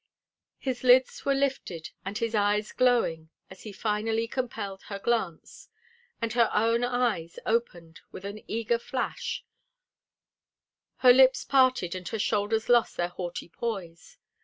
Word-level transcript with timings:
His 0.57 0.83
lids 0.83 1.25
were 1.25 1.35
lifted 1.35 1.91
and 2.03 2.17
his 2.17 2.33
eyes 2.33 2.71
glowing 2.71 3.29
as 3.51 3.61
he 3.61 3.71
finally 3.71 4.27
compelled 4.27 4.81
her 4.87 4.97
glance, 4.97 5.69
and 6.19 6.33
her 6.33 6.49
own 6.55 6.83
eyes 6.83 7.37
opened 7.45 8.01
with 8.11 8.25
an 8.25 8.41
eager 8.47 8.79
flash; 8.79 9.45
her 11.05 11.13
lips 11.13 11.45
parted 11.45 11.93
and 11.93 12.07
her 12.07 12.17
shoulders 12.17 12.67
lost 12.67 12.97
their 12.97 13.09
haughty 13.09 13.47
poise. 13.49 14.17